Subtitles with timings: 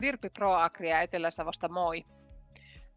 [0.00, 2.04] Virpi ProAgria Etelä-Savosta moi.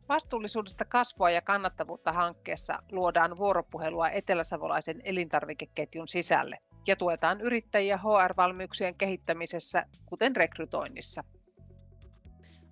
[0.09, 9.85] Vastuullisuudesta kasvua ja kannattavuutta hankkeessa luodaan vuoropuhelua eteläsavolaisen elintarvikeketjun sisälle ja tuetaan yrittäjiä HR-valmiuksien kehittämisessä,
[10.05, 11.23] kuten rekrytoinnissa.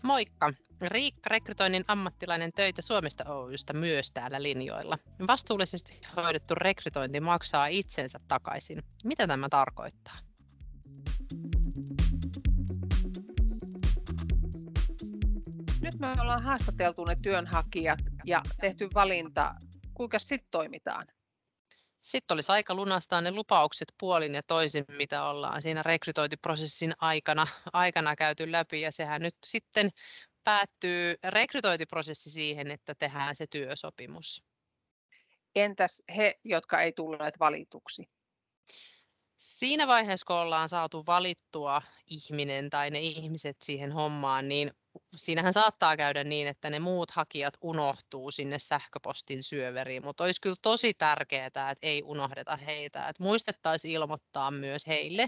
[0.04, 0.54] Moikka!
[0.88, 4.98] Riikka, rekrytoinnin ammattilainen töitä Suomesta Oystä myös täällä linjoilla.
[5.28, 8.84] Vastuullisesti hoidettu rekrytointi maksaa itsensä takaisin.
[9.04, 10.29] Mitä tämä tarkoittaa?
[15.94, 19.56] Nyt me ollaan haastateltu ne työnhakijat ja tehty valinta.
[19.94, 21.08] Kuinka sitten toimitaan?
[22.02, 28.16] Sitten olisi aika lunastaa ne lupaukset puolin ja toisin, mitä ollaan siinä rekrytointiprosessin aikana, aikana
[28.16, 28.82] käyty läpi.
[28.82, 29.90] Ja sehän nyt sitten
[30.44, 34.44] päättyy rekrytointiprosessi siihen, että tehdään se työsopimus.
[35.56, 38.10] Entäs he, jotka ei tulleet valituksi?
[39.38, 44.72] Siinä vaiheessa, kun ollaan saatu valittua ihminen tai ne ihmiset siihen hommaan, niin
[45.16, 50.56] siinähän saattaa käydä niin, että ne muut hakijat unohtuu sinne sähköpostin syöveriin, mutta olisi kyllä
[50.62, 55.28] tosi tärkeää, että ei unohdeta heitä, että muistettaisiin ilmoittaa myös heille,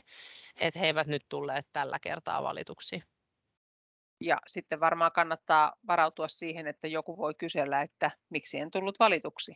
[0.60, 3.04] että he eivät nyt tulleet tällä kertaa valituksi.
[4.22, 9.52] Ja sitten varmaan kannattaa varautua siihen, että joku voi kysellä, että miksi en tullut valituksi.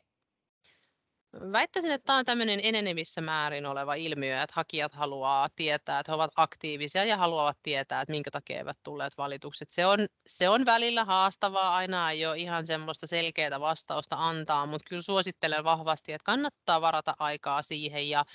[1.51, 6.15] Väittäisin, että tämä on tämmöinen enenevissä määrin oleva ilmiö, että hakijat haluaa tietää, että he
[6.15, 9.71] ovat aktiivisia ja haluavat tietää, että minkä takia eivät tulleet valitukset.
[9.71, 14.85] Se on, se on välillä haastavaa, aina ei ole ihan semmoista selkeää vastausta antaa, mutta
[14.89, 18.25] kyllä suosittelen vahvasti, että kannattaa varata aikaa siihen ja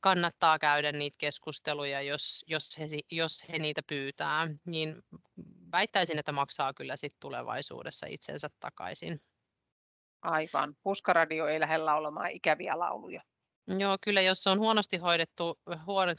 [0.00, 5.02] kannattaa käydä niitä keskusteluja, jos, jos, he, jos he niitä pyytää, niin
[5.72, 9.20] väittäisin, että maksaa kyllä sit tulevaisuudessa itsensä takaisin.
[10.22, 10.76] Aivan.
[10.82, 13.22] Puskaradio ei lähellä olemaan ikäviä lauluja.
[13.78, 15.58] Joo, kyllä jos on huonosti hoidettu,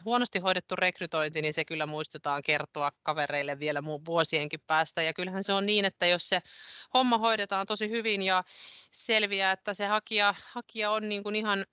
[0.05, 5.01] huonosti hoidettu rekrytointi, niin se kyllä muistetaan kertoa kavereille vielä vuosienkin päästä.
[5.01, 6.41] Ja kyllähän se on niin, että jos se
[6.93, 8.43] homma hoidetaan tosi hyvin ja
[8.91, 11.65] selviää, että se hakija, hakija on niin kuin ihan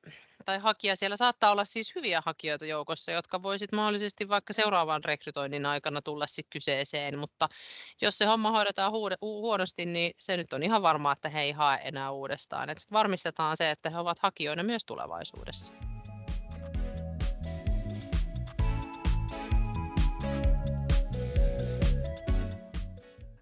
[0.46, 0.96] tai hakija.
[0.96, 6.26] Siellä saattaa olla siis hyviä hakijoita joukossa, jotka voisit mahdollisesti vaikka seuraavan rekrytoinnin aikana tulla
[6.26, 7.48] sitten kyseeseen, mutta
[8.02, 11.78] jos se homma hoidetaan huonosti, niin se nyt on ihan varmaa, että he ei hae
[11.84, 12.70] enää uudestaan.
[12.70, 15.72] Et varmistetaan se, että he ovat hakijoina myös tulevaisuudessa.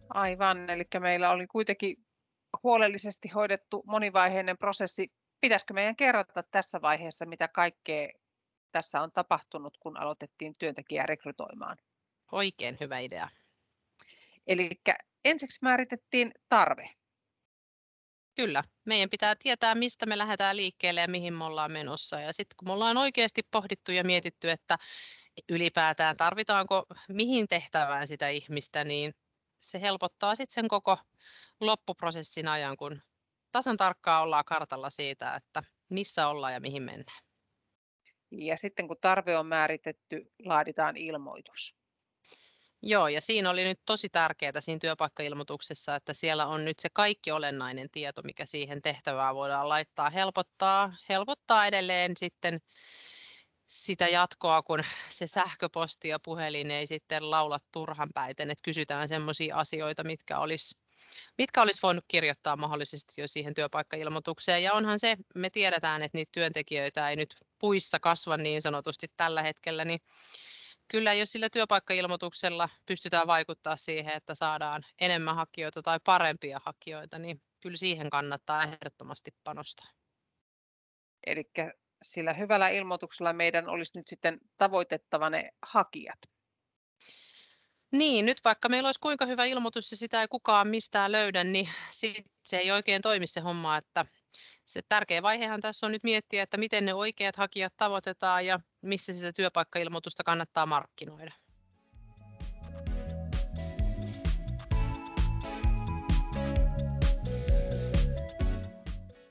[0.09, 1.97] Aivan, eli meillä oli kuitenkin
[2.63, 5.13] huolellisesti hoidettu monivaiheinen prosessi
[5.45, 8.09] pitäisikö meidän kerrata tässä vaiheessa, mitä kaikkea
[8.73, 11.79] tässä on tapahtunut, kun aloitettiin työntekijää rekrytoimaan?
[12.33, 13.29] Oikein hyvä idea.
[14.47, 14.71] Eli
[15.25, 16.91] ensiksi määritettiin tarve.
[18.35, 22.21] Kyllä, meidän pitää tietää, mistä me lähdetään liikkeelle ja mihin me ollaan menossa.
[22.21, 24.77] Ja sitten kun me ollaan oikeasti pohdittu ja mietitty, että
[25.49, 29.15] ylipäätään tarvitaanko mihin tehtävään sitä ihmistä, niin
[29.61, 30.99] se helpottaa sitten sen koko
[31.61, 33.01] loppuprosessin ajan, kun
[33.55, 37.23] tasan tarkkaan ollaan kartalla siitä, että missä ollaan ja mihin mennään.
[38.31, 41.77] Ja sitten kun tarve on määritetty, laaditaan ilmoitus.
[42.83, 47.31] Joo, ja siinä oli nyt tosi tärkeää siinä työpaikkailmoituksessa, että siellä on nyt se kaikki
[47.31, 50.11] olennainen tieto, mikä siihen tehtävään voidaan laittaa.
[50.11, 52.61] Helpottaa, helpottaa edelleen sitten
[53.67, 59.57] sitä jatkoa, kun se sähköposti ja puhelin ei sitten laula turhan päiten, että kysytään sellaisia
[59.57, 60.84] asioita, mitkä olisi
[61.39, 64.63] mitkä olisi voinut kirjoittaa mahdollisesti jo siihen työpaikkailmoitukseen.
[64.63, 69.43] Ja onhan se, me tiedetään, että niitä työntekijöitä ei nyt puissa kasva niin sanotusti tällä
[69.43, 70.01] hetkellä, niin
[70.89, 77.43] kyllä jos sillä työpaikkailmoituksella pystytään vaikuttaa siihen, että saadaan enemmän hakijoita tai parempia hakijoita, niin
[77.63, 79.87] kyllä siihen kannattaa ehdottomasti panostaa.
[81.27, 81.51] Eli
[82.03, 86.34] sillä hyvällä ilmoituksella meidän olisi nyt sitten tavoitettava ne hakijat.
[87.95, 91.69] Niin, nyt vaikka meillä olisi kuinka hyvä ilmoitus ja sitä ei kukaan mistään löydä, niin
[91.91, 94.07] sit se ei oikein toimi se homma, että
[94.65, 99.13] se tärkeä vaihehan tässä on nyt miettiä, että miten ne oikeat hakijat tavoitetaan ja missä
[99.13, 101.33] sitä työpaikkailmoitusta kannattaa markkinoida.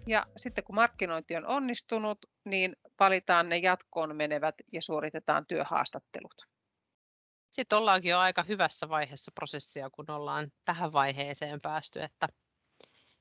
[0.08, 6.53] Ja sitten kun markkinointi on onnistunut, niin valitaan ne jatkoon menevät ja suoritetaan työhaastattelut
[7.54, 12.28] sitten ollaankin jo aika hyvässä vaiheessa prosessia, kun ollaan tähän vaiheeseen päästy, että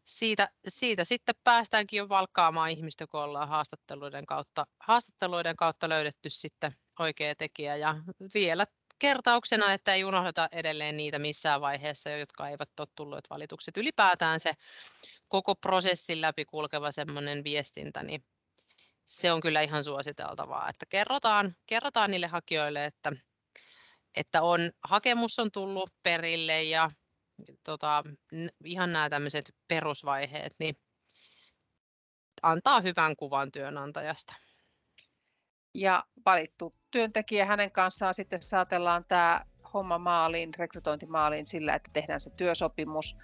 [0.05, 6.73] siitä, siitä sitten päästäänkin jo valkkaamaan ihmistä, kun ollaan haastatteluiden kautta, haastatteluiden kautta löydetty sitten
[6.99, 7.77] oikea tekijä.
[7.77, 7.97] Ja
[8.35, 8.67] vielä
[8.99, 13.77] kertauksena, että ei unohdeta edelleen niitä missään vaiheessa, jotka eivät ole tulleet valitukset.
[13.77, 14.53] Ylipäätään se
[15.29, 18.25] koko prosessin läpi kulkeva semmoinen viestintä, niin
[19.05, 23.13] se on kyllä ihan suositeltavaa, että kerrotaan, kerrotaan niille hakijoille, että
[24.17, 26.91] että on, hakemus on tullut perille ja
[27.65, 28.03] tota,
[28.65, 30.77] ihan nämä tämmöiset perusvaiheet, niin
[32.43, 34.35] antaa hyvän kuvan työnantajasta.
[35.75, 39.41] Ja valittu työntekijä, hänen kanssaan sitten saatellaan tämä
[39.75, 43.17] homma maaliin, rekrytointimaaliin sillä, että tehdään se työsopimus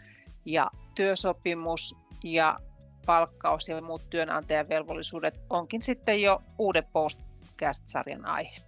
[0.45, 1.95] ja työsopimus
[2.25, 2.61] ja
[3.07, 8.61] palkkaus ja muut työnantajan velvollisuudet onkin sitten jo uuden podcast-sarjan aihe.